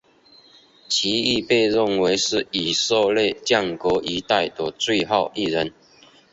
[0.89, 5.71] 其亦被认为是以色列建国一代的最后一人。